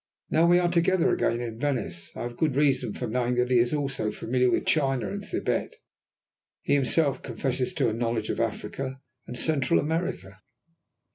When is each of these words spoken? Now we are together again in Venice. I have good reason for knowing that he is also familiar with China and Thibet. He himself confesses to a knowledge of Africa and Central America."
Now 0.31 0.47
we 0.47 0.57
are 0.57 0.67
together 0.67 1.13
again 1.13 1.41
in 1.41 1.59
Venice. 1.59 2.09
I 2.15 2.23
have 2.23 2.35
good 2.35 2.55
reason 2.55 2.91
for 2.95 3.05
knowing 3.05 3.35
that 3.35 3.51
he 3.51 3.59
is 3.59 3.71
also 3.71 4.09
familiar 4.09 4.49
with 4.49 4.65
China 4.65 5.11
and 5.11 5.23
Thibet. 5.23 5.75
He 6.63 6.73
himself 6.73 7.21
confesses 7.21 7.71
to 7.75 7.87
a 7.89 7.93
knowledge 7.93 8.31
of 8.31 8.39
Africa 8.39 8.99
and 9.27 9.37
Central 9.37 9.79
America." 9.79 10.41